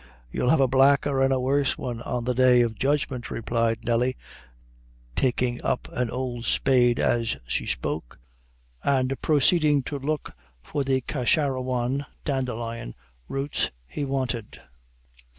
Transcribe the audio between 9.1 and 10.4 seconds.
proceeding to look